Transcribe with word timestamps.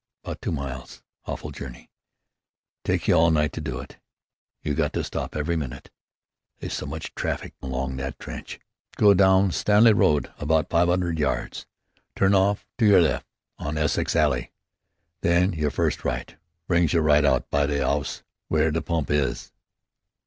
"'Bout 0.23 0.41
two 0.41 0.51
miles. 0.51 1.03
Awful 1.27 1.51
journey! 1.51 1.91
Tyke 2.83 3.07
you 3.07 3.13
all 3.13 3.29
night 3.29 3.53
to 3.53 3.61
do 3.61 3.79
it. 3.79 3.99
You 4.63 4.73
got 4.73 4.93
to 4.93 5.03
stop 5.03 5.35
every 5.35 5.55
minute, 5.55 5.91
they's 6.57 6.73
so 6.73 6.87
much 6.87 7.13
traffic 7.13 7.53
along 7.61 7.97
that 7.97 8.17
trench. 8.17 8.59
Go 8.95 9.13
down 9.13 9.51
Stanley 9.51 9.93
Road 9.93 10.33
about 10.39 10.69
five 10.71 10.87
'unnerd 10.87 11.19
yards, 11.19 11.67
turn 12.15 12.33
off 12.33 12.65
to 12.79 12.87
yer 12.87 12.99
left 12.99 13.27
on 13.59 13.77
Essex 13.77 14.15
Alley, 14.15 14.51
then 15.21 15.53
yer 15.53 15.69
first 15.69 16.03
right. 16.03 16.35
Brings 16.65 16.93
you 16.93 17.01
right 17.01 17.23
out 17.23 17.47
by 17.51 17.67
the 17.67 17.85
'ouse 17.85 18.23
w'ere 18.49 18.71
the 18.71 18.81
pump 18.81 19.11
is." 19.11 19.51